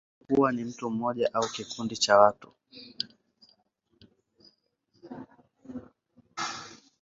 Wahusika 0.03 0.09
wa 0.41 0.51
nyimbo 0.51 0.51
huwa 0.51 0.51
ni 0.51 0.63
mtu 0.63 0.89
mmoja 0.89 1.33
au 1.33 1.47
kikundi 1.49 1.97
cha 1.97 2.17
watu. 2.17 2.53